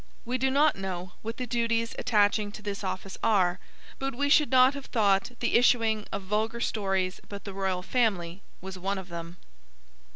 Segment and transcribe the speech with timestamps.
[0.25, 3.59] We do not know what the duties attaching to this office are,
[3.99, 7.83] but we should not have thought that the issuing of vulgar stories about the Royal
[7.83, 9.37] Family was one of them.